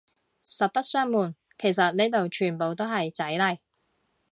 [0.43, 3.59] 實不相暪，其實呢度全部都係仔嚟